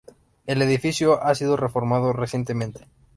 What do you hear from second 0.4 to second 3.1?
El edificio ha sido reformado recientemente.